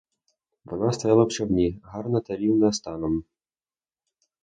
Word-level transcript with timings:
Вона 0.65 0.91
стояла 0.91 1.23
в 1.23 1.31
човні, 1.31 1.79
гарна 1.83 2.19
та 2.21 2.35
рівна 2.35 2.71
станом. 2.73 3.23